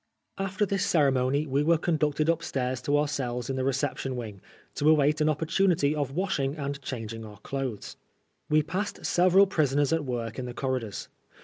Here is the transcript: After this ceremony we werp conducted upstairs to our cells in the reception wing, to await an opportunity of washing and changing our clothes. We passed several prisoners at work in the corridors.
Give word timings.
After 0.39 0.65
this 0.65 0.83
ceremony 0.83 1.45
we 1.45 1.61
werp 1.61 1.81
conducted 1.83 2.27
upstairs 2.27 2.81
to 2.81 2.97
our 2.97 3.07
cells 3.07 3.51
in 3.51 3.55
the 3.55 3.63
reception 3.63 4.15
wing, 4.15 4.41
to 4.73 4.89
await 4.89 5.21
an 5.21 5.29
opportunity 5.29 5.93
of 5.93 6.09
washing 6.15 6.55
and 6.55 6.81
changing 6.81 7.23
our 7.23 7.37
clothes. 7.41 7.97
We 8.49 8.63
passed 8.63 9.05
several 9.05 9.45
prisoners 9.45 9.93
at 9.93 10.03
work 10.03 10.39
in 10.39 10.45
the 10.47 10.55
corridors. 10.55 11.07